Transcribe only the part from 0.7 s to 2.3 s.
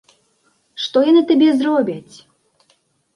Што яны табе зробяць?